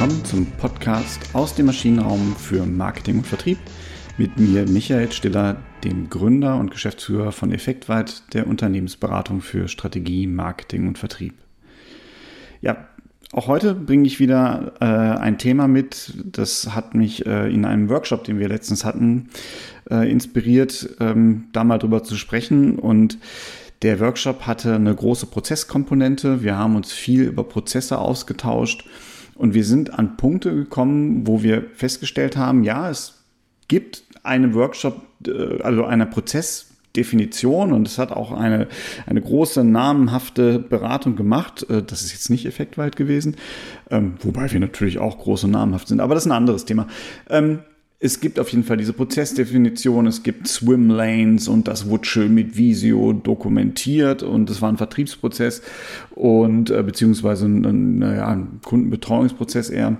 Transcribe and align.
willkommen 0.00 0.24
zum 0.24 0.46
Podcast 0.52 1.20
aus 1.34 1.54
dem 1.54 1.66
Maschinenraum 1.66 2.34
für 2.34 2.64
Marketing 2.64 3.18
und 3.18 3.26
Vertrieb 3.26 3.58
mit 4.16 4.38
mir 4.38 4.66
Michael 4.66 5.12
Stiller, 5.12 5.58
dem 5.84 6.08
Gründer 6.08 6.56
und 6.56 6.70
Geschäftsführer 6.70 7.32
von 7.32 7.52
Effektweit, 7.52 8.22
der 8.32 8.46
Unternehmensberatung 8.46 9.42
für 9.42 9.68
Strategie, 9.68 10.26
Marketing 10.26 10.88
und 10.88 10.96
Vertrieb. 10.96 11.34
Ja, 12.62 12.88
auch 13.32 13.46
heute 13.46 13.74
bringe 13.74 14.06
ich 14.06 14.20
wieder 14.20 14.72
äh, 14.80 14.86
ein 14.86 15.36
Thema 15.36 15.68
mit, 15.68 16.14
das 16.24 16.74
hat 16.74 16.94
mich 16.94 17.26
äh, 17.26 17.52
in 17.52 17.66
einem 17.66 17.90
Workshop, 17.90 18.24
den 18.24 18.38
wir 18.38 18.48
letztens 18.48 18.86
hatten, 18.86 19.28
äh, 19.90 20.10
inspiriert, 20.10 20.96
ähm, 20.98 21.48
da 21.52 21.62
mal 21.62 21.76
drüber 21.76 22.02
zu 22.02 22.16
sprechen 22.16 22.78
und 22.78 23.18
der 23.82 24.00
Workshop 24.00 24.46
hatte 24.46 24.76
eine 24.76 24.94
große 24.94 25.26
Prozesskomponente. 25.26 26.42
Wir 26.42 26.56
haben 26.56 26.76
uns 26.76 26.90
viel 26.90 27.24
über 27.24 27.44
Prozesse 27.44 27.98
ausgetauscht 27.98 28.86
und 29.40 29.54
wir 29.54 29.64
sind 29.64 29.98
an 29.98 30.18
Punkte 30.18 30.54
gekommen, 30.54 31.26
wo 31.26 31.42
wir 31.42 31.64
festgestellt 31.72 32.36
haben, 32.36 32.62
ja, 32.62 32.90
es 32.90 33.24
gibt 33.68 34.02
eine 34.22 34.52
Workshop, 34.52 35.00
äh, 35.26 35.62
also 35.62 35.86
eine 35.86 36.04
Prozessdefinition 36.04 37.72
und 37.72 37.88
es 37.88 37.96
hat 37.96 38.12
auch 38.12 38.32
eine, 38.32 38.68
eine 39.06 39.22
große 39.22 39.64
namenhafte 39.64 40.58
Beratung 40.58 41.16
gemacht. 41.16 41.64
Äh, 41.70 41.82
das 41.82 42.02
ist 42.02 42.12
jetzt 42.12 42.28
nicht 42.28 42.44
effektweit 42.44 42.96
gewesen, 42.96 43.36
ähm, 43.90 44.16
wobei 44.20 44.52
wir 44.52 44.60
natürlich 44.60 44.98
auch 44.98 45.16
groß 45.16 45.44
und 45.44 45.52
namenhaft 45.52 45.88
sind, 45.88 46.00
aber 46.00 46.14
das 46.14 46.26
ist 46.26 46.30
ein 46.30 46.36
anderes 46.36 46.66
Thema. 46.66 46.86
Es 48.02 48.20
gibt 48.20 48.40
auf 48.40 48.48
jeden 48.48 48.64
Fall 48.64 48.78
diese 48.78 48.94
Prozessdefinition, 48.94 50.06
es 50.06 50.22
gibt 50.22 50.48
Swimlanes 50.48 51.48
und 51.48 51.68
das 51.68 51.86
wurde 51.86 52.06
schön 52.06 52.32
mit 52.32 52.56
Visio 52.56 53.12
dokumentiert 53.12 54.22
und 54.22 54.48
es 54.48 54.62
war 54.62 54.70
ein 54.70 54.78
Vertriebsprozess 54.78 55.60
und 56.12 56.70
äh, 56.70 56.82
beziehungsweise 56.82 57.44
ein, 57.44 57.98
naja, 57.98 58.26
ein 58.26 58.60
Kundenbetreuungsprozess 58.64 59.68
eher. 59.68 59.98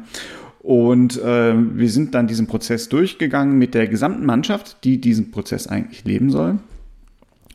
Und 0.61 1.23
äh, 1.23 1.55
wir 1.55 1.91
sind 1.91 2.15
dann 2.15 2.27
diesen 2.27 2.47
Prozess 2.47 2.89
durchgegangen 2.89 3.59
mit 3.59 3.75
der 3.75 3.87
gesamten 3.87 4.25
Mannschaft, 4.25 4.79
die 4.85 4.99
diesen 4.99 5.31
Prozess 5.31 5.67
eigentlich 5.67 6.03
leben 6.07 6.31
soll 6.31 6.59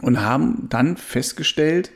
und 0.03 0.21
haben 0.21 0.67
dann 0.69 0.95
festgestellt, 0.95 1.89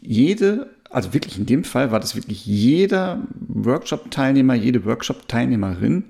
jede, 0.00 0.70
also 0.88 1.14
wirklich 1.14 1.36
in 1.36 1.46
dem 1.46 1.64
Fall 1.64 1.90
war 1.90 1.98
das 1.98 2.14
wirklich 2.14 2.46
jeder 2.46 3.22
Workshop-Teilnehmer, 3.48 4.54
jede 4.54 4.84
Workshop-Teilnehmerin 4.84 6.04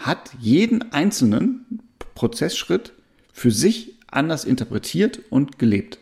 hat 0.00 0.32
jeden 0.40 0.92
einzelnen 0.92 1.82
Prozessschritt 2.14 2.92
für 3.32 3.50
sich 3.50 3.98
anders 4.10 4.44
interpretiert 4.44 5.20
und 5.30 5.58
gelebt. 5.58 5.98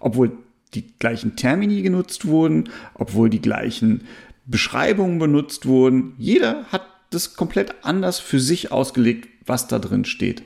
Obwohl 0.00 0.32
die 0.74 0.86
gleichen 0.98 1.36
Termini 1.36 1.82
genutzt 1.82 2.24
wurden, 2.26 2.70
obwohl 2.94 3.28
die 3.28 3.42
gleichen 3.42 4.02
Beschreibungen 4.46 5.18
benutzt 5.18 5.66
wurden. 5.66 6.14
Jeder 6.18 6.64
hat 6.72 6.82
das 7.10 7.36
komplett 7.36 7.74
anders 7.84 8.18
für 8.18 8.40
sich 8.40 8.72
ausgelegt, 8.72 9.28
was 9.46 9.68
da 9.68 9.78
drin 9.78 10.04
steht. 10.04 10.42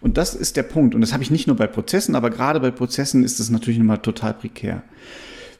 Und 0.00 0.16
das 0.16 0.34
ist 0.34 0.56
der 0.56 0.62
Punkt. 0.62 0.94
Und 0.94 1.00
das 1.00 1.12
habe 1.12 1.22
ich 1.22 1.30
nicht 1.30 1.46
nur 1.46 1.56
bei 1.56 1.66
Prozessen, 1.66 2.14
aber 2.14 2.30
gerade 2.30 2.60
bei 2.60 2.70
Prozessen 2.70 3.24
ist 3.24 3.40
es 3.40 3.50
natürlich 3.50 3.78
nochmal 3.78 3.98
total 3.98 4.34
prekär. 4.34 4.82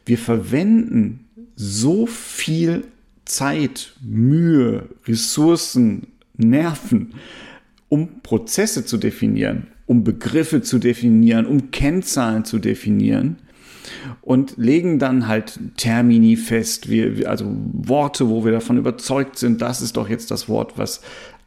Wir 0.06 0.16
verwenden 0.16 1.28
so 1.56 2.06
viel 2.06 2.86
Zeit, 3.24 3.92
Mühe, 4.00 4.88
Ressourcen, 5.06 6.06
Nerven, 6.38 7.14
um 7.88 8.20
Prozesse 8.22 8.84
zu 8.84 8.96
definieren, 8.96 9.68
um 9.86 10.04
Begriffe 10.04 10.62
zu 10.62 10.78
definieren, 10.78 11.46
um 11.46 11.70
Kennzahlen 11.70 12.44
zu 12.44 12.58
definieren 12.58 13.36
und 14.22 14.56
legen 14.56 14.98
dann 14.98 15.26
halt 15.26 15.58
Termini 15.76 16.36
fest, 16.36 16.90
wie, 16.90 17.26
also 17.26 17.46
Worte, 17.72 18.28
wo 18.28 18.44
wir 18.44 18.52
davon 18.52 18.78
überzeugt 18.78 19.38
sind, 19.38 19.60
das 19.60 19.82
ist 19.82 19.96
doch 19.96 20.08
jetzt 20.08 20.30
das 20.30 20.48
Wort, 20.48 20.78
was 20.78 21.00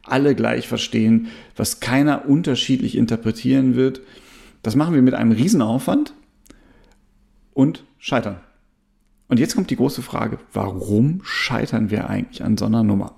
alle 0.04 0.34
gleich 0.34 0.68
verstehen, 0.68 1.28
was 1.56 1.80
keiner 1.80 2.28
unterschiedlich 2.28 2.96
interpretieren 2.96 3.76
wird. 3.76 4.00
Das 4.62 4.76
machen 4.76 4.94
wir 4.94 5.02
mit 5.02 5.14
einem 5.14 5.32
Riesenaufwand 5.32 6.14
und 7.54 7.84
scheitern. 7.98 8.40
Und 9.28 9.38
jetzt 9.38 9.54
kommt 9.54 9.70
die 9.70 9.76
große 9.76 10.02
Frage, 10.02 10.38
warum 10.52 11.20
scheitern 11.22 11.90
wir 11.90 12.10
eigentlich 12.10 12.44
an 12.44 12.56
so 12.56 12.66
einer 12.66 12.82
Nummer? 12.82 13.14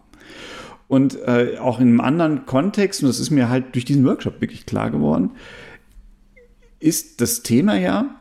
Und 0.88 1.18
äh, 1.22 1.56
auch 1.58 1.80
in 1.80 1.88
einem 1.88 2.00
anderen 2.00 2.46
Kontext, 2.46 3.02
und 3.02 3.08
das 3.08 3.20
ist 3.20 3.30
mir 3.30 3.48
halt 3.48 3.74
durch 3.74 3.84
diesen 3.84 4.04
Workshop 4.04 4.40
wirklich 4.40 4.66
klar 4.66 4.90
geworden, 4.90 5.30
ist 6.78 7.20
das 7.20 7.42
Thema 7.42 7.78
ja, 7.78 8.16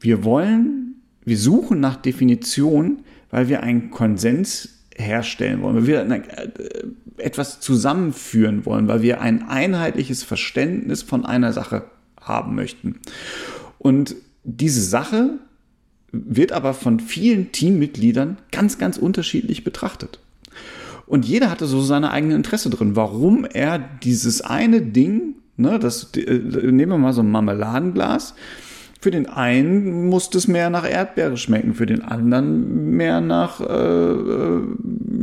wir 0.00 0.24
wollen, 0.24 1.02
wir 1.24 1.38
suchen 1.38 1.80
nach 1.80 1.96
Definition, 1.96 3.04
weil 3.30 3.48
wir 3.48 3.62
einen 3.62 3.90
Konsens 3.90 4.80
herstellen 4.96 5.62
wollen, 5.62 5.76
weil 5.76 5.86
wir 5.86 6.10
äh, 6.10 6.50
etwas 7.18 7.60
zusammenführen 7.60 8.66
wollen, 8.66 8.88
weil 8.88 9.02
wir 9.02 9.20
ein 9.20 9.48
einheitliches 9.48 10.22
Verständnis 10.22 11.02
von 11.02 11.24
einer 11.24 11.52
Sache 11.52 11.84
haben 12.20 12.54
möchten. 12.54 13.00
Und 13.78 14.16
diese 14.44 14.82
Sache 14.82 15.38
wird 16.12 16.52
aber 16.52 16.74
von 16.74 16.98
vielen 16.98 17.52
Teammitgliedern 17.52 18.38
ganz, 18.50 18.78
ganz 18.78 18.98
unterschiedlich 18.98 19.64
betrachtet. 19.64 20.18
Und 21.10 21.24
jeder 21.24 21.50
hatte 21.50 21.66
so 21.66 21.80
seine 21.80 22.12
eigene 22.12 22.36
Interesse 22.36 22.70
drin, 22.70 22.94
warum 22.94 23.44
er 23.44 23.80
dieses 23.80 24.42
eine 24.42 24.80
Ding, 24.80 25.34
ne, 25.56 25.80
das, 25.80 26.12
äh, 26.14 26.38
nehmen 26.38 26.92
wir 26.92 26.98
mal 26.98 27.12
so 27.12 27.20
ein 27.20 27.32
Marmeladenglas, 27.32 28.36
für 29.00 29.10
den 29.10 29.26
einen 29.26 30.06
muss 30.06 30.32
es 30.36 30.46
mehr 30.46 30.70
nach 30.70 30.88
Erdbeere 30.88 31.36
schmecken, 31.36 31.74
für 31.74 31.86
den 31.86 32.02
anderen 32.02 32.96
mehr 32.96 33.20
nach 33.20 33.60
äh, 33.60 33.64
äh 33.64 34.62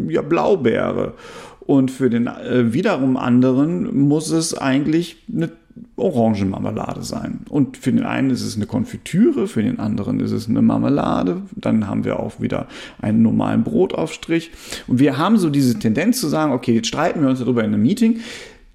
ja, 0.10 0.22
Blaubeere. 0.24 1.14
Und 1.62 1.90
für 1.90 2.10
den 2.10 2.28
äh, 2.28 2.74
wiederum 2.74 3.16
anderen 3.16 4.10
muss 4.10 4.30
es 4.32 4.58
eigentlich 4.58 5.24
eine 5.34 5.52
Orangenmarmelade 5.98 7.04
sein. 7.04 7.40
Und 7.50 7.76
für 7.76 7.92
den 7.92 8.04
einen 8.04 8.30
ist 8.30 8.44
es 8.44 8.56
eine 8.56 8.68
Konfitüre, 8.68 9.48
für 9.48 9.64
den 9.64 9.80
anderen 9.80 10.20
ist 10.20 10.32
es 10.32 10.48
eine 10.48 10.62
Marmelade. 10.62 11.42
Dann 11.56 11.88
haben 11.88 12.06
wir 12.06 12.20
auch 12.20 12.40
wieder 12.40 12.68
einen 13.02 13.24
normalen 13.24 13.64
Brotaufstrich. 13.64 14.52
Und 14.86 15.00
wir 15.00 15.18
haben 15.18 15.38
so 15.38 15.50
diese 15.50 15.80
Tendenz 15.80 16.22
zu 16.22 16.28
sagen, 16.28 16.54
okay, 16.54 16.74
jetzt 16.74 16.88
streiten 16.88 17.22
wir 17.22 17.30
uns 17.30 17.40
darüber 17.40 17.64
in 17.64 17.74
einem 17.74 17.82
Meeting, 17.82 18.20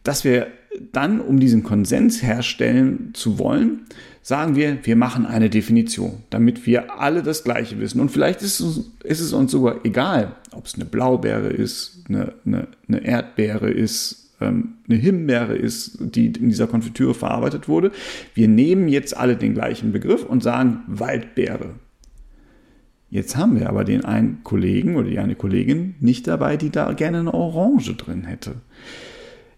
dass 0.02 0.24
wir 0.24 0.48
dann, 0.92 1.20
um 1.20 1.38
diesen 1.38 1.62
Konsens 1.62 2.22
herstellen 2.22 3.10
zu 3.14 3.38
wollen, 3.38 3.82
sagen 4.22 4.56
wir, 4.56 4.78
wir 4.84 4.96
machen 4.96 5.24
eine 5.26 5.50
Definition, 5.50 6.22
damit 6.30 6.66
wir 6.66 6.98
alle 7.00 7.22
das 7.22 7.44
Gleiche 7.44 7.78
wissen. 7.78 8.00
Und 8.00 8.10
vielleicht 8.10 8.42
ist 8.42 8.60
es, 8.60 8.80
ist 9.04 9.20
es 9.20 9.32
uns 9.32 9.52
sogar 9.52 9.84
egal, 9.84 10.34
ob 10.52 10.66
es 10.66 10.74
eine 10.74 10.86
Blaubeere 10.86 11.48
ist, 11.48 12.04
eine, 12.08 12.32
eine, 12.44 12.68
eine 12.88 13.04
Erdbeere 13.04 13.70
ist, 13.70 14.21
ähm, 14.42 14.74
eine 14.88 14.98
Himbeere 14.98 15.54
ist, 15.54 15.98
die 16.00 16.26
in 16.26 16.48
dieser 16.48 16.66
Konfitüre 16.66 17.14
verarbeitet 17.14 17.68
wurde. 17.68 17.92
Wir 18.34 18.48
nehmen 18.48 18.88
jetzt 18.88 19.16
alle 19.16 19.36
den 19.36 19.54
gleichen 19.54 19.92
Begriff 19.92 20.24
und 20.24 20.42
sagen 20.42 20.80
Waldbeere. 20.86 21.74
Jetzt 23.10 23.36
haben 23.36 23.60
wir 23.60 23.68
aber 23.68 23.84
den 23.84 24.04
einen 24.06 24.42
Kollegen 24.42 24.96
oder 24.96 25.10
die 25.10 25.18
eine 25.18 25.34
Kollegin 25.34 25.96
nicht 26.00 26.26
dabei, 26.26 26.56
die 26.56 26.70
da 26.70 26.92
gerne 26.94 27.20
eine 27.20 27.34
Orange 27.34 27.94
drin 27.94 28.24
hätte. 28.24 28.54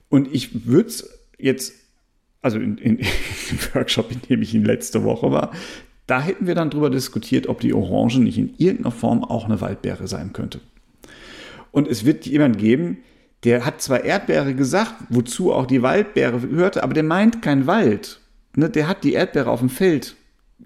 Und 0.09 0.33
ich 0.35 0.67
würde 0.67 0.89
es 0.89 1.09
jetzt, 1.39 1.73
also 2.43 2.59
in, 2.59 2.79
in, 2.79 2.99
im 2.99 3.59
Workshop, 3.75 4.11
in 4.11 4.21
dem 4.29 4.43
ich 4.43 4.55
in 4.55 4.65
letzte 4.65 5.05
Woche 5.05 5.31
war, 5.31 5.53
da 6.07 6.21
hätten 6.21 6.47
wir 6.47 6.55
dann 6.55 6.71
darüber 6.71 6.91
diskutiert, 6.91 7.47
ob 7.47 7.61
die 7.61 7.73
Orange 7.73 8.19
nicht 8.19 8.39
in 8.39 8.55
irgendeiner 8.59 8.91
Form 8.91 9.25
auch 9.25 9.45
eine 9.45 9.61
Waldbeere 9.61 10.09
sein 10.09 10.33
könnte. 10.33 10.61
Und 11.71 11.89
es 11.89 12.05
wird 12.05 12.27
jemand 12.27 12.59
geben, 12.59 12.99
der 13.45 13.65
hat 13.65 13.83
zwar 13.83 14.05
Erdbeere 14.05 14.55
gesagt, 14.55 14.95
wozu 15.11 15.53
auch 15.53 15.67
die 15.67 15.83
Waldbeere 15.83 16.41
gehörte, 16.41 16.83
aber 16.83 16.95
der 16.95 17.03
meint 17.03 17.43
kein 17.43 17.67
Wald. 17.67 18.21
Ne, 18.57 18.71
der 18.71 18.89
hat 18.89 19.05
die 19.05 19.13
Erdbeere 19.13 19.51
auf 19.51 19.61
dem 19.61 19.69
Feld 19.69 20.17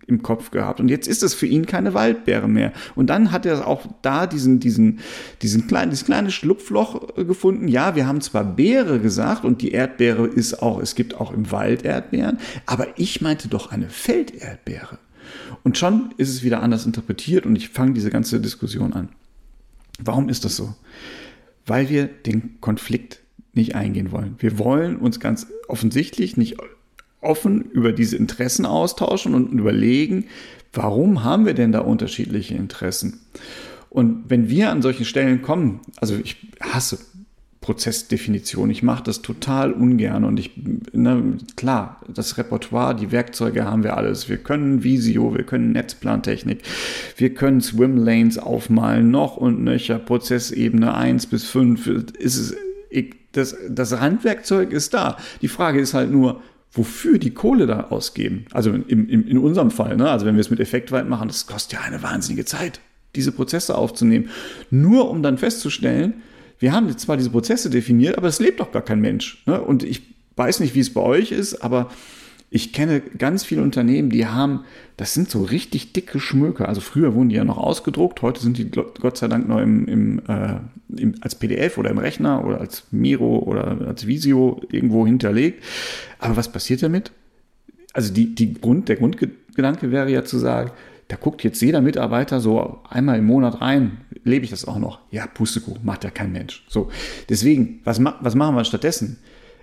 im 0.07 0.23
Kopf 0.23 0.51
gehabt. 0.51 0.81
Und 0.81 0.89
jetzt 0.89 1.09
ist 1.09 1.23
es 1.23 1.35
für 1.35 1.47
ihn 1.47 1.67
keine 1.67 1.95
Waldbeere 1.95 2.49
mehr. 2.49 2.73
Und 2.95 3.09
dann 3.09 3.33
hat 3.33 3.47
er 3.47 3.67
auch 3.67 3.87
da 4.03 4.27
diesen, 4.27 4.61
diesen, 4.61 5.01
diesen 5.43 5.67
kleinen, 5.67 5.91
dieses 5.91 6.05
kleine 6.05 6.31
Schlupfloch 6.31 7.15
gefunden. 7.17 7.69
Ja, 7.69 7.97
wir 7.97 8.07
haben 8.07 8.21
zwar 8.21 8.45
Beere 8.45 9.01
gesagt 9.01 9.45
und 9.45 9.61
die 9.63 9.73
Erdbeere 9.73 10.27
ist 10.27 10.63
auch, 10.63 10.81
es 10.81 10.95
gibt 10.95 11.19
auch 11.21 11.33
im 11.33 11.51
Wald 11.51 11.85
Erdbeeren, 11.85 12.39
aber 12.67 12.87
ich 12.97 13.21
meinte 13.21 13.49
doch 13.49 13.73
eine 13.73 13.89
Felderdbeere. 13.89 14.99
Und 15.63 15.77
schon 15.77 16.15
ist 16.17 16.31
es 16.31 16.43
wieder 16.43 16.63
anders 16.63 16.87
interpretiert 16.87 17.45
und 17.45 17.57
ich 17.57 17.69
fange 17.71 17.93
diese 17.93 18.11
ganze 18.11 18.41
Diskussion 18.41 18.93
an. 18.93 19.09
Warum 19.99 20.29
ist 20.29 20.45
das 20.45 20.57
so? 20.57 20.75
Weil 21.69 21.89
wir 21.89 22.07
den 22.07 22.61
Konflikt 22.61 23.21
nicht 23.53 23.75
eingehen 23.75 24.13
wollen. 24.13 24.37
Wir 24.39 24.59
wollen 24.59 24.97
uns 24.97 25.21
ganz 25.21 25.47
offensichtlich 25.69 26.37
nicht 26.37 26.57
offen 27.21 27.63
über 27.63 27.93
diese 27.93 28.17
Interessen 28.17 28.67
austauschen 28.67 29.35
und 29.35 29.53
überlegen, 29.53 30.27
warum 30.73 31.25
haben 31.25 31.47
wir 31.47 31.55
denn 31.55 31.73
da 31.73 31.81
unterschiedliche 31.81 32.55
Interessen? 32.55 33.21
Und 33.91 34.25
wenn 34.29 34.49
wir 34.49 34.71
an 34.71 34.83
solchen 34.83 35.05
Stellen 35.05 35.43
kommen, 35.43 35.81
also 35.97 36.15
ich 36.17 36.37
hasse 36.61 36.99
Prozessdefinition. 37.69 38.71
Ich 38.71 38.83
mache 38.83 39.03
das 39.03 39.21
total 39.21 39.73
ungern 39.73 40.25
und 40.25 40.41
ich, 40.41 40.53
ne, 40.95 41.37
klar, 41.55 42.01
das 42.09 42.39
Repertoire, 42.39 42.97
die 42.97 43.13
Werkzeuge 43.13 43.67
haben 43.67 43.85
wir 43.85 43.99
alles. 43.99 44.31
Wir 44.31 44.39
können 44.39 44.85
Visio, 44.85 45.37
wir 45.37 45.45
können 45.45 45.73
Netzplantechnik, 45.73 46.63
wir 47.19 47.35
können 47.35 47.61
Swimlanes 47.61 48.39
aufmalen, 48.39 49.11
noch 49.11 49.37
und 49.37 49.63
nöcher, 49.63 49.99
Prozessebene 49.99 50.95
1 50.95 51.27
bis 51.27 51.45
5. 51.45 51.87
Ist 52.19 52.39
es, 52.39 52.57
das, 53.33 53.55
das 53.69 54.01
Handwerkzeug 54.01 54.73
ist 54.73 54.95
da. 54.95 55.19
Die 55.43 55.49
Frage 55.49 55.79
ist 55.79 55.93
halt 55.93 56.11
nur, 56.11 56.41
wofür 56.73 57.19
die 57.19 57.33
Kohle 57.33 57.67
da 57.67 57.89
ausgeben. 57.91 58.47
Also 58.51 58.71
im, 58.71 58.87
im, 58.87 59.29
in 59.29 59.37
unserem 59.37 59.71
Fall, 59.71 59.99
ne? 59.99 60.09
also 60.09 60.25
wenn 60.25 60.37
wir 60.37 60.41
es 60.41 60.49
mit 60.49 60.61
Effektweit 60.61 61.07
machen, 61.07 61.29
das 61.29 61.47
kostet 61.47 61.81
ja 61.81 61.85
eine 61.85 62.03
wahnsinnige 62.03 62.47
Zeit, 62.47 62.81
diese 63.15 63.31
Prozesse 63.31 63.77
aufzunehmen. 63.77 64.31
Nur 64.71 65.11
um 65.11 65.23
dann 65.23 65.37
festzustellen, 65.37 66.23
wir 66.59 66.73
haben 66.73 66.97
zwar 66.99 67.17
diese 67.17 67.31
Prozesse 67.31 67.71
definiert, 67.71 68.19
aber 68.19 68.29
es 68.29 68.41
lebt 68.41 68.61
doch 68.61 68.73
gar 68.73 68.83
kein 68.83 69.01
Mensch. 69.01 69.43
Ne? 69.47 69.61
Und 69.61 69.83
ich 69.83 70.03
weiß 70.37 70.61
nicht, 70.61 70.75
wie 70.75 70.81
es 70.81 70.93
bei 70.93 71.01
euch 71.01 71.33
ist, 71.33 71.63
aber 71.63 71.91
ich 72.51 72.73
kenne 72.73 73.01
ganz 73.01 73.45
viele 73.45 73.63
Unternehmen, 73.63 74.09
die 74.09 74.27
haben, 74.27 74.65
das 74.97 75.13
sind 75.13 75.31
so 75.31 75.43
richtig 75.43 75.93
dicke 75.93 76.19
Schmöker. 76.19 76.69
Also 76.69 76.81
früher 76.81 77.15
wurden 77.15 77.29
die 77.29 77.37
ja 77.37 77.45
noch 77.45 77.59
ausgedruckt, 77.59 78.23
heute 78.23 78.41
sind 78.41 78.57
die 78.57 78.71
Gott 78.71 79.19
sei 79.19 79.29
Dank 79.29 79.49
noch 79.49 79.59
im, 79.59 79.87
im, 79.87 80.23
äh, 80.27 80.57
im, 80.97 81.15
als 81.21 81.35
PDF 81.35 81.77
oder 81.77 81.91
im 81.91 81.99
Rechner 81.99 82.45
oder 82.45 82.61
als 82.61 82.85
Miro 82.91 83.41
oder 83.41 83.87
als 83.87 84.07
Visio 84.07 84.63
irgendwo 84.73 85.07
hinterlegt. 85.07 85.63
Aber 86.19 86.37
was 86.37 86.51
passiert 86.51 86.83
damit? 86.83 87.13
Also 87.93 88.15
die, 88.15 88.35
die 88.35 88.55
Grund, 88.55 88.89
der 88.89 88.97
Grundgedanke 88.97 89.91
wäre 89.91 90.11
ja 90.11 90.25
zu 90.25 90.39
sagen, 90.39 90.71
da 91.09 91.17
guckt 91.17 91.43
jetzt 91.43 91.61
jeder 91.63 91.81
Mitarbeiter 91.81 92.39
so 92.41 92.81
einmal 92.89 93.19
im 93.19 93.27
Monat 93.27 93.61
rein, 93.61 94.03
lebe 94.25 94.45
ich 94.45 94.51
das 94.51 94.67
auch 94.67 94.79
noch? 94.79 95.01
Ja, 95.11 95.27
Pustekuchen, 95.27 95.85
macht 95.85 96.05
ja 96.05 96.11
kein 96.11 96.33
Mensch. 96.33 96.65
So, 96.69 96.91
deswegen, 97.29 97.81
was, 97.85 98.03
was 98.03 98.35
machen 98.35 98.55
wir 98.55 98.65
stattdessen? 98.65 99.19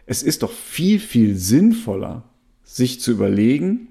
Es 0.08 0.24
ist 0.24 0.44
doch 0.44 0.52
viel, 0.52 1.00
viel 1.00 1.36
sinnvoller, 1.36 2.24
sich 2.64 3.00
zu 3.00 3.12
überlegen, 3.12 3.90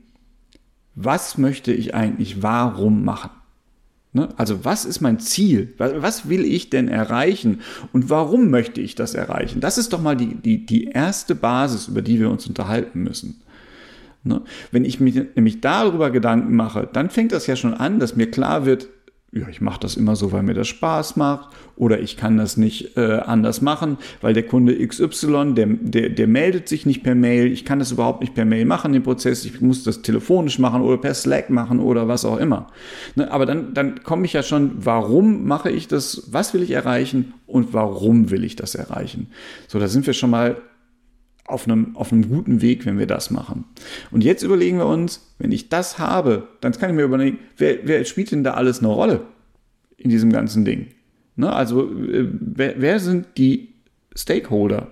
was 0.97 1.39
möchte 1.39 1.73
ich 1.73 1.95
eigentlich 1.95 2.43
warum 2.43 3.05
machen? 3.05 3.31
Ne? 4.13 4.29
Also 4.37 4.65
was 4.65 4.85
ist 4.85 5.01
mein 5.01 5.19
Ziel? 5.19 5.75
Was 5.79 6.29
will 6.29 6.45
ich 6.45 6.71
denn 6.71 6.89
erreichen? 6.89 7.61
Und 7.93 8.11
warum 8.11 8.51
möchte 8.51 8.81
ich 8.81 8.95
das 8.95 9.15
erreichen? 9.15 9.61
Das 9.61 9.77
ist 9.77 9.93
doch 9.93 10.01
mal 10.01 10.17
die, 10.17 10.37
die, 10.37 10.67
die 10.67 10.85
erste 10.85 11.35
Basis, 11.35 11.89
über 11.89 12.01
die 12.01 12.21
wir 12.21 12.31
uns 12.31 12.47
unterhalten 12.47 13.03
müssen. 13.03 13.43
Ne? 14.25 14.43
Wenn 14.73 14.85
ich 14.85 15.01
mir 15.01 15.27
nämlich 15.35 15.61
darüber 15.61 16.11
Gedanken 16.11 16.57
mache, 16.57 16.89
dann 16.93 17.11
fängt 17.11 17.33
das 17.33 17.47
ja 17.47 17.57
schon 17.57 17.75
an, 17.75 18.01
dass 18.01 18.17
mir 18.17 18.31
klar 18.31 18.65
wird, 18.65 18.89
ja, 19.33 19.49
ich 19.49 19.61
mache 19.61 19.81
das 19.81 19.97
immer 19.97 20.15
so, 20.15 20.31
weil 20.31 20.45
mir 20.45 20.55
das 20.55 20.69
Spaß 20.69 21.17
macht 21.17 21.49
oder 21.75 21.99
ich 21.99 22.17
kann 22.17 22.37
das 22.37 22.57
nicht 22.57 22.97
äh, 22.97 23.19
anders 23.19 23.61
machen, 23.63 23.99
weil 24.21 24.33
der 24.33 24.45
Kunde 24.45 24.75
XY, 24.87 25.55
der, 25.55 25.67
der, 25.67 26.11
der 26.11 26.27
meldet 26.29 26.69
sich 26.69 26.87
nicht 26.87 27.03
per 27.03 27.17
Mail, 27.17 27.51
ich 27.53 27.65
kann 27.65 27.81
das 27.81 27.91
überhaupt 27.91 28.21
nicht 28.21 28.35
per 28.35 28.45
Mail 28.45 28.65
machen, 28.65 28.93
den 28.93 29.03
Prozess, 29.03 29.45
ich 29.45 29.61
muss 29.61 29.83
das 29.83 30.03
telefonisch 30.03 30.61
machen 30.61 30.83
oder 30.83 30.99
per 30.99 31.15
Slack 31.15 31.51
machen 31.51 31.81
oder 31.81 32.07
was 32.07 32.25
auch 32.25 32.39
immer. 32.39 32.69
Ne, 33.17 33.31
aber 33.31 33.45
dann, 33.45 33.75
dann 33.75 34.05
komme 34.05 34.25
ich 34.25 34.35
ja 34.35 34.45
schon, 34.45 34.71
warum 34.77 35.47
mache 35.47 35.71
ich 35.71 35.89
das, 35.89 36.29
was 36.31 36.55
will 36.55 36.63
ich 36.63 36.71
erreichen 36.71 37.35
und 37.49 37.75
warum 37.75 38.31
will 38.31 38.45
ich 38.45 38.55
das 38.55 38.77
erreichen? 38.77 39.31
So, 39.67 39.81
da 39.81 39.89
sind 39.89 40.07
wir 40.07 40.15
schon 40.15 40.31
mal 40.31 40.57
auf 41.47 41.67
einem, 41.67 41.95
auf 41.97 42.13
einem 42.13 42.29
guten 42.29 42.63
Weg, 42.63 42.87
wenn 42.87 42.99
wir 42.99 43.07
das 43.07 43.31
machen. 43.31 43.65
Und 44.11 44.25
jetzt 44.25 44.43
überlegen 44.43 44.79
wir 44.79 44.87
uns, 44.87 45.35
wenn 45.39 45.53
ich 45.53 45.69
das 45.69 45.99
habe, 45.99 46.49
dann 46.61 46.73
kann 46.73 46.91
ich 46.91 46.97
mir 46.97 47.03
überlegen, 47.03 47.39
wer, 47.59 47.79
wer 47.85 48.05
spielt 48.05 48.33
denn 48.33 48.45
da 48.45 48.55
alles 48.55 48.79
eine 48.79 48.89
Rolle 48.89 49.23
in 49.99 50.11
diesem 50.11 50.33
ganzen 50.33 50.65
Ding? 50.65 50.89
Ne? 51.37 51.53
Also, 51.53 51.91
äh, 51.91 52.29
wer, 52.31 52.81
wer 52.81 52.99
sind 52.99 53.27
die 53.37 53.75
Stakeholder 54.17 54.89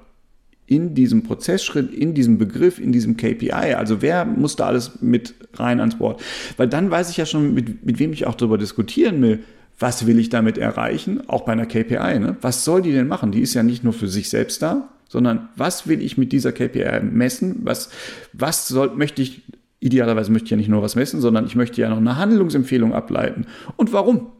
in 0.66 0.94
diesem 0.94 1.22
Prozessschritt, 1.22 1.92
in 1.92 2.14
diesem 2.14 2.36
Begriff, 2.36 2.78
in 2.78 2.92
diesem 2.92 3.16
KPI? 3.16 3.74
Also, 3.74 4.02
wer 4.02 4.26
muss 4.26 4.56
da 4.56 4.66
alles 4.66 5.00
mit 5.00 5.34
rein 5.54 5.80
ans 5.80 5.96
Board? 5.96 6.20
Weil 6.58 6.68
dann 6.68 6.90
weiß 6.90 7.08
ich 7.08 7.16
ja 7.16 7.24
schon, 7.24 7.54
mit, 7.54 7.86
mit 7.86 7.98
wem 7.98 8.12
ich 8.12 8.26
auch 8.26 8.34
darüber 8.34 8.58
diskutieren 8.58 9.22
will. 9.22 9.40
Was 9.78 10.06
will 10.06 10.18
ich 10.18 10.28
damit 10.28 10.58
erreichen? 10.58 11.28
Auch 11.28 11.44
bei 11.44 11.52
einer 11.52 11.66
KPI. 11.66 12.18
Ne? 12.18 12.36
Was 12.42 12.64
soll 12.64 12.82
die 12.82 12.92
denn 12.92 13.08
machen? 13.08 13.32
Die 13.32 13.40
ist 13.40 13.54
ja 13.54 13.62
nicht 13.62 13.82
nur 13.82 13.94
für 13.94 14.06
sich 14.06 14.28
selbst 14.28 14.60
da, 14.60 14.90
sondern 15.12 15.50
was 15.56 15.86
will 15.86 16.00
ich 16.00 16.16
mit 16.16 16.32
dieser 16.32 16.52
KPI 16.52 17.00
messen? 17.02 17.60
Was, 17.64 17.90
was 18.32 18.66
soll, 18.66 18.94
möchte 18.96 19.20
ich, 19.20 19.42
idealerweise 19.78 20.32
möchte 20.32 20.46
ich 20.46 20.50
ja 20.52 20.56
nicht 20.56 20.70
nur 20.70 20.80
was 20.80 20.96
messen, 20.96 21.20
sondern 21.20 21.44
ich 21.44 21.54
möchte 21.54 21.82
ja 21.82 21.90
noch 21.90 21.98
eine 21.98 22.16
Handlungsempfehlung 22.16 22.94
ableiten. 22.94 23.46
Und 23.76 23.92
warum? 23.92 24.32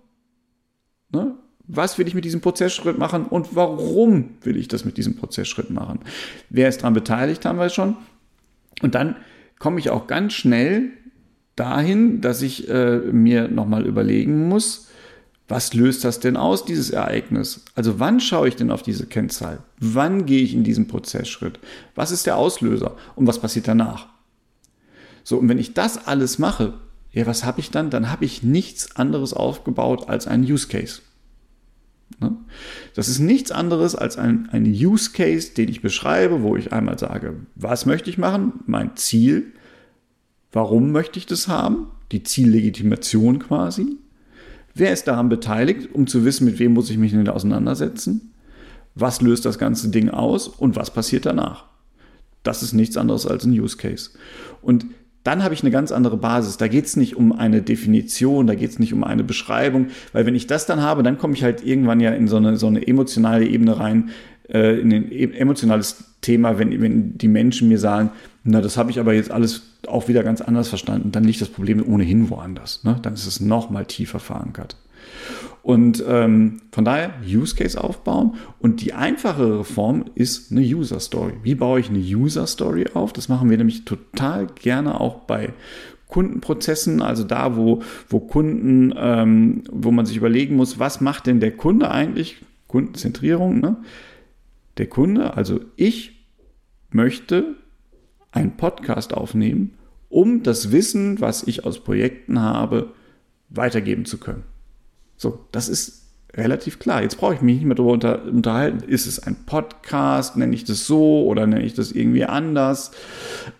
Ne? 1.13 1.35
Was 1.67 1.99
will 1.99 2.09
ich 2.09 2.15
mit 2.15 2.25
diesem 2.25 2.41
Prozessschritt 2.41 2.97
machen 2.97 3.27
und 3.27 3.55
warum 3.55 4.31
will 4.41 4.57
ich 4.57 4.67
das 4.67 4.87
mit 4.87 4.97
diesem 4.97 5.15
Prozessschritt 5.15 5.69
machen? 5.69 5.99
Wer 6.49 6.71
ist 6.71 6.79
daran 6.79 6.95
beteiligt, 6.95 7.45
haben 7.45 7.59
wir 7.59 7.69
schon. 7.69 7.97
Und 8.81 8.95
dann 8.95 9.17
komme 9.59 9.79
ich 9.79 9.91
auch 9.91 10.07
ganz 10.07 10.33
schnell 10.33 10.89
dahin, 11.55 12.23
dass 12.23 12.41
ich 12.41 12.71
äh, 12.71 12.97
mir 12.97 13.47
nochmal 13.49 13.85
überlegen 13.85 14.49
muss, 14.49 14.89
was 15.49 15.75
löst 15.75 16.05
das 16.05 16.21
denn 16.21 16.37
aus, 16.37 16.65
dieses 16.65 16.91
Ereignis? 16.91 17.65
Also 17.75 17.99
wann 17.99 18.21
schaue 18.21 18.49
ich 18.49 18.57
denn 18.57 18.71
auf 18.71 18.83
diese 18.83 19.07
Kennzahl? 19.07 19.59
Wann 19.79 20.25
gehe 20.25 20.43
ich 20.43 20.55
in 20.55 20.65
diesen 20.65 20.89
Prozessschritt? 20.89 21.59
Was 21.95 22.11
ist 22.11 22.27
der 22.27 22.37
Auslöser? 22.37 22.97
Und 23.17 23.27
was 23.27 23.41
passiert 23.41 23.69
danach? 23.69 24.07
So, 25.25 25.39
und 25.39 25.49
wenn 25.49 25.59
ich 25.59 25.75
das 25.75 26.07
alles 26.07 26.39
mache, 26.39 26.75
ja, 27.13 27.27
was 27.27 27.45
habe 27.45 27.61
ich 27.61 27.71
dann? 27.71 27.91
Dann 27.91 28.11
habe 28.11 28.25
ich 28.25 28.43
nichts 28.43 28.97
anderes 28.97 29.35
aufgebaut 29.35 30.09
als 30.09 30.27
einen 30.27 30.45
Use 30.45 30.69
Case. 30.69 31.03
Ne? 32.21 32.37
Das 32.95 33.09
ist 33.09 33.19
nichts 33.19 33.53
anderes 33.53 33.95
als 33.95 34.17
ein, 34.17 34.49
ein 34.53 34.65
Use 34.65 35.11
Case, 35.13 35.53
den 35.55 35.69
ich 35.69 35.83
beschreibe, 35.83 36.43
wo 36.43 36.57
ich 36.57 36.73
einmal 36.73 36.99
sage, 36.99 37.35
was 37.55 37.85
möchte 37.85 38.11
ich 38.11 38.19
machen? 38.19 38.61
Mein 38.67 38.97
Ziel. 38.97 39.53
Warum 40.53 40.93
möchte 40.93 41.19
ich 41.19 41.27
das 41.27 41.49
haben? 41.49 41.89
Die 42.13 42.23
Ziellegitimation 42.23 43.39
quasi. 43.39 43.99
Wer 44.75 44.93
ist 44.93 45.05
daran 45.05 45.29
beteiligt, 45.29 45.95
um 45.95 46.07
zu 46.07 46.25
wissen, 46.25 46.45
mit 46.45 46.59
wem 46.59 46.73
muss 46.73 46.91
ich 46.91 46.99
mich 46.99 47.13
denn 47.13 47.29
auseinandersetzen? 47.29 48.33
Was 48.95 49.21
löst 49.21 49.45
das 49.45 49.59
ganze 49.59 49.89
Ding 49.89 50.09
aus 50.09 50.49
und 50.49 50.77
was 50.77 50.93
passiert 50.93 51.27
danach? 51.27 51.67
Das 52.43 52.63
ist 52.63 52.73
nichts 52.73 52.97
anderes 52.97 53.27
als 53.27 53.45
ein 53.45 53.53
Use 53.53 53.77
Case. 53.77 54.11
Und 54.61 54.87
dann 55.25 55.45
habe 55.45 55.55
ich 55.55 55.63
eine 55.63 55.71
ganz 55.71 55.93
andere 55.93 56.17
Basis. 56.17 56.57
Da 56.57 56.67
geht 56.69 56.87
es 56.87 56.97
nicht 56.97 57.17
um 57.17 57.33
eine 57.33 57.63
Definition, 57.63 58.47
da 58.47 58.55
geht 58.55 58.71
es 58.71 58.79
nicht 58.79 58.93
um 58.93 59.05
eine 59.05 59.23
Beschreibung, 59.23 59.89
weil 60.13 60.27
wenn 60.27 60.35
ich 60.35 60.49
das 60.49 60.67
dann 60.67 60.83
habe, 60.83 61.03
dann 61.03 61.19
komme 61.19 61.35
ich 61.35 61.45
halt 61.45 61.65
irgendwann 61.65 62.01
ja 62.01 62.11
in 62.11 62.27
so 62.27 62.37
eine, 62.37 62.57
so 62.57 62.67
eine 62.67 62.87
emotionale 62.87 63.47
Ebene 63.47 63.79
rein, 63.79 64.11
äh, 64.53 64.79
in 64.81 64.93
ein 64.93 65.11
e-, 65.11 65.33
emotionales 65.37 66.05
Thema, 66.21 66.59
wenn, 66.59 66.81
wenn 66.81 67.19
die 67.19 67.29
Menschen 67.29 67.69
mir 67.69 67.79
sagen, 67.79 68.11
na, 68.45 68.61
das 68.61 68.77
habe 68.77 68.91
ich 68.91 69.01
aber 69.01 69.15
jetzt 69.15 69.31
alles 69.31 69.63
auch 69.87 70.09
wieder 70.09 70.23
ganz 70.23 70.41
anders 70.41 70.69
verstanden, 70.69 71.13
dann 71.13 71.25
liegt 71.25 71.41
das 71.41 71.49
Problem 71.49 71.85
ohnehin 71.87 72.31
woanders. 72.31 72.85
Ne? 72.85 72.99
Dann 73.03 73.15
ist 73.15 73.27
es 73.27 73.41
noch 73.41 73.71
mal 73.71 73.85
tiefer 73.85 74.21
verankert. 74.21 74.77
Und 75.63 76.03
ähm, 76.09 76.61
von 76.73 76.85
daher 76.85 77.15
Use 77.25 77.55
Case 77.55 77.83
aufbauen. 77.83 78.35
Und 78.59 78.81
die 78.81 78.95
einfachere 78.95 79.65
Form 79.65 80.05
ist 80.15 80.51
eine 80.51 80.61
User 80.61 80.99
Story. 80.99 81.35
Wie 81.43 81.55
baue 81.55 81.81
ich 81.81 81.89
eine 81.89 82.01
User 82.01 82.47
Story 82.47 82.87
auf? 82.95 83.13
Das 83.13 83.29
machen 83.29 83.49
wir 83.49 83.57
nämlich 83.57 83.85
total 83.85 84.49
gerne 84.61 85.01
auch 85.01 85.21
bei 85.21 85.53
Kundenprozessen, 86.09 87.01
also 87.01 87.25
da, 87.25 87.57
wo, 87.57 87.83
wo 88.09 88.21
Kunden, 88.21 88.93
ähm, 88.97 89.63
wo 89.73 89.91
man 89.93 90.05
sich 90.05 90.17
überlegen 90.17 90.57
muss, 90.57 90.79
was 90.79 91.01
macht 91.01 91.27
denn 91.27 91.41
der 91.41 91.53
Kunde 91.53 91.91
eigentlich? 91.91 92.45
Kundenzentrierung, 92.69 93.61
ne? 93.61 93.77
Der 94.79 94.87
Kunde, 94.87 95.37
also 95.37 95.61
ich 95.77 96.27
möchte 96.91 97.57
einen 98.31 98.57
Podcast 98.57 99.15
aufnehmen, 99.15 99.75
um 100.09 100.43
das 100.43 100.73
Wissen, 100.73 101.21
was 101.21 101.43
ich 101.43 101.65
aus 101.65 101.81
Projekten 101.81 102.41
habe, 102.41 102.93
weitergeben 103.49 104.05
zu 104.05 104.19
können. 104.19 104.45
So, 105.17 105.47
das 105.53 105.69
ist 105.69 106.03
relativ 106.35 106.79
klar. 106.79 107.03
Jetzt 107.03 107.19
brauche 107.19 107.35
ich 107.35 107.43
mich 107.43 107.57
nicht 107.57 107.67
mehr 107.67 107.75
darüber 107.75 107.93
unter, 107.93 108.25
unterhalten. 108.25 108.83
Ist 108.89 109.07
es 109.07 109.19
ein 109.21 109.37
Podcast? 109.47 110.37
Nenne 110.37 110.55
ich 110.55 110.65
das 110.65 110.87
so 110.87 111.25
oder 111.27 111.47
nenne 111.47 111.65
ich 111.65 111.75
das 111.75 111.93
irgendwie 111.93 112.25
anders? 112.25 112.93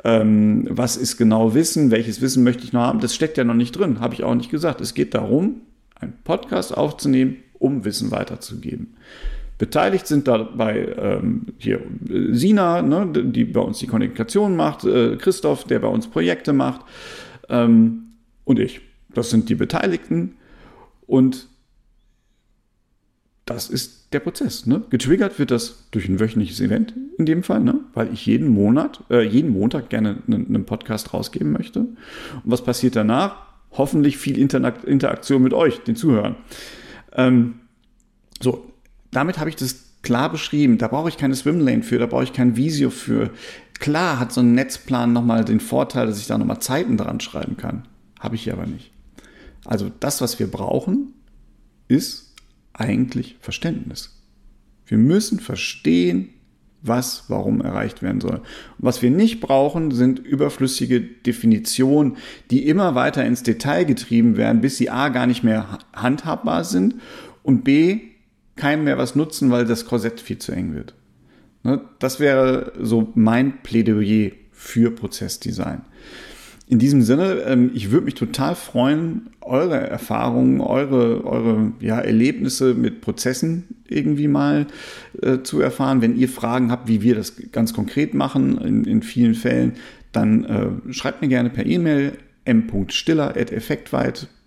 Ähm, 0.05 0.67
was 0.71 0.97
ist 0.97 1.17
genau 1.17 1.55
Wissen? 1.55 1.91
Welches 1.91 2.21
Wissen 2.21 2.43
möchte 2.43 2.65
ich 2.65 2.73
noch 2.73 2.83
haben? 2.83 3.01
Das 3.01 3.15
steckt 3.15 3.37
ja 3.37 3.45
noch 3.45 3.55
nicht 3.55 3.73
drin, 3.73 4.01
habe 4.01 4.15
ich 4.15 4.25
auch 4.25 4.35
nicht 4.35 4.51
gesagt. 4.51 4.81
Es 4.81 4.95
geht 4.95 5.15
darum, 5.15 5.61
einen 5.95 6.15
Podcast 6.25 6.77
aufzunehmen, 6.77 7.37
um 7.59 7.85
Wissen 7.85 8.11
weiterzugeben. 8.11 8.95
Beteiligt 9.63 10.09
sind 10.09 10.27
dabei 10.27 10.93
ähm, 10.99 11.47
hier 11.57 11.81
Sina, 12.33 12.83
ne, 12.83 13.07
die 13.13 13.45
bei 13.45 13.61
uns 13.61 13.79
die 13.79 13.87
Kommunikation 13.87 14.57
macht, 14.57 14.83
äh, 14.83 15.15
Christoph, 15.15 15.63
der 15.63 15.79
bei 15.79 15.87
uns 15.87 16.09
Projekte 16.09 16.53
macht 16.53 16.81
ähm, 17.49 18.09
und 18.43 18.59
ich. 18.59 18.81
Das 19.15 19.31
sind 19.31 19.49
die 19.49 19.55
Beteiligten 19.55 20.35
und 21.07 21.47
das 23.45 23.71
ist 23.71 24.13
der 24.13 24.19
Prozess. 24.19 24.67
Ne? 24.67 24.83
Getriggert 24.91 25.39
wird 25.39 25.53
das 25.53 25.87
durch 25.93 26.09
ein 26.09 26.19
wöchentliches 26.19 26.61
Event 26.61 26.95
in 27.17 27.25
dem 27.25 27.45
Fall, 27.45 27.61
ne? 27.61 27.79
weil 27.95 28.13
ich 28.13 28.27
jeden 28.27 28.49
Monat, 28.49 29.05
äh, 29.11 29.23
jeden 29.23 29.53
Montag 29.53 29.91
gerne 29.91 30.25
einen, 30.27 30.49
einen, 30.49 30.65
Podcast 30.65 31.15
rausgeben 31.15 31.53
möchte. 31.53 31.79
Und 31.79 31.97
was 32.43 32.65
passiert 32.65 32.97
danach? 32.97 33.37
Hoffentlich 33.71 34.19
viel 34.19 34.39
Interaktion 34.39 35.41
mit 35.41 35.55
euch, 35.55 35.79
den 35.85 35.95
Zuhörern. 35.95 36.35
Ähm, 37.13 37.61
so, 38.41 38.72
damit 39.13 39.39
habe 39.39 39.51
ich 39.51 39.57
das 39.57 39.93
klar 40.03 40.31
beschrieben. 40.31 40.79
Da 40.79 40.89
brauche 40.89 41.09
ich 41.09 41.17
keine 41.17 41.37
Swimlane 41.37 41.83
für, 41.83 41.99
da 41.99 42.07
brauche 42.07 42.25
ich 42.25 42.33
kein 42.33 42.57
Visio 42.57 42.91
für. 42.91 43.31
Klar 43.79 44.19
hat 44.19 44.33
so 44.33 44.41
ein 44.41 44.55
Netzplan 44.55 45.13
nochmal 45.13 45.45
den 45.45 45.61
Vorteil, 45.61 46.07
dass 46.07 46.19
ich 46.19 46.27
da 46.27 46.39
nochmal 46.39 46.61
Zeiten 46.61 46.97
dran 46.97 47.21
schreiben 47.21 47.57
kann. 47.57 47.87
Habe 48.19 48.35
ich 48.35 48.45
hier 48.45 48.55
aber 48.55 48.67
nicht. 48.67 48.91
Also 49.65 49.91
das, 50.01 50.21
was 50.21 50.39
wir 50.39 50.51
brauchen, 50.51 51.15
ist 51.89 52.35
eigentlich 52.73 53.37
Verständnis. 53.41 54.23
Wir 54.87 54.99
müssen 54.99 55.41
verstehen, 55.41 56.31
was 56.83 57.25
warum 57.29 57.61
erreicht 57.61 58.03
werden 58.03 58.21
soll. 58.21 58.37
Und 58.37 58.45
was 58.79 59.03
wir 59.03 59.11
nicht 59.11 59.41
brauchen, 59.41 59.93
sind 59.93 60.19
überflüssige 60.19 61.01
Definitionen, 61.01 62.17
die 62.51 62.67
immer 62.67 62.95
weiter 62.95 63.25
ins 63.25 63.45
Detail 63.45 63.85
getrieben 63.85 64.37
werden, 64.37 64.61
bis 64.61 64.79
sie 64.79 64.91
a 64.91 65.09
gar 65.11 65.27
nicht 65.27 65.45
mehr 65.45 65.79
handhabbar 65.93 66.65
sind 66.65 66.97
und 67.45 67.63
b 67.63 68.12
keinem 68.57 68.85
mehr 68.85 68.99
was 68.99 69.15
nutzen, 69.15 69.51
weil 69.51 69.65
das 69.65 69.87
Korsett 69.87 70.21
viel 70.21 70.39
zu 70.39 70.53
eng 70.53 70.75
wird. 70.75 70.95
Ne, 71.63 71.81
das 71.99 72.21
wäre 72.21 72.73
so 72.81 73.13
mein 73.15 73.63
Plädoyer 73.63 74.33
für 74.51 74.91
Prozessdesign. 74.91 75.83
In 76.69 76.79
diesem 76.79 77.03
Sinne, 77.03 77.43
ähm, 77.47 77.71
ich 77.75 77.91
würde 77.91 78.07
mich 78.07 78.15
total 78.15 78.55
freuen, 78.55 79.29
eure 79.41 79.77
Erfahrungen, 79.77 80.61
eure, 80.61 81.25
eure 81.25 81.73
ja, 81.81 82.01
Erlebnisse 82.01 82.75
mit 82.75 83.01
Prozessen 83.01 83.65
irgendwie 83.89 84.29
mal 84.29 84.67
äh, 85.21 85.41
zu 85.43 85.61
erfahren. 85.61 86.01
Wenn 86.01 86.17
ihr 86.17 86.29
Fragen 86.29 86.71
habt, 86.71 86.89
wie 86.89 87.03
wir 87.03 87.15
das 87.15 87.35
ganz 87.53 87.75
konkret 87.75 88.15
machen, 88.15 88.59
in, 88.59 88.85
in 88.85 89.03
vielen 89.03 89.35
Fällen, 89.35 89.75
dann 90.13 90.45
äh, 90.45 90.93
schreibt 90.93 91.21
mir 91.21 91.29
gerne 91.29 91.51
per 91.51 91.67
E-Mail 91.67 92.13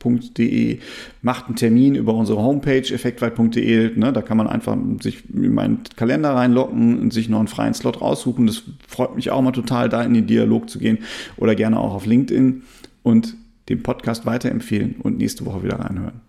m.stiller.effektweit.de, 0.06 0.80
macht 1.22 1.48
einen 1.48 1.56
Termin 1.56 1.96
über 1.96 2.14
unsere 2.14 2.42
Homepage 2.42 2.94
effektweit.de, 2.94 3.98
ne, 3.98 4.14
da 4.14 4.22
kann 4.22 4.38
man 4.38 4.48
einfach 4.48 4.78
sich 5.02 5.24
in 5.34 5.54
meinen 5.54 5.82
Kalender 5.96 6.32
reinlocken 6.32 7.00
und 7.00 7.14
sich 7.14 7.30
noch 7.30 7.40
einen 7.40 7.48
freien 7.48 7.74
Slot 7.74 8.02
raussuchen. 8.02 8.48
Das 8.48 8.64
freut 8.88 9.16
mich 9.16 9.32
auch 9.32 9.42
mal 9.42 9.52
total, 9.52 9.90
da 9.90 10.04
in 10.04 10.14
den 10.14 10.28
Dialog 10.28 10.70
zu 10.70 10.80
gehen 10.80 11.00
oder 11.38 11.56
gerne 11.56 11.80
auch 11.80 11.94
auf 11.94 12.06
LinkedIn 12.06 12.64
und 13.04 13.36
den 13.70 13.84
Podcast 13.84 14.26
weiterempfehlen 14.26 14.96
und 15.02 15.18
nächste 15.18 15.46
Woche 15.46 15.64
wieder 15.64 15.80
reinhören. 15.80 16.22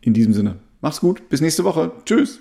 In 0.00 0.14
diesem 0.14 0.32
Sinne, 0.32 0.56
mach's 0.80 1.00
gut, 1.00 1.28
bis 1.28 1.40
nächste 1.40 1.64
Woche. 1.64 1.92
Tschüss. 2.04 2.40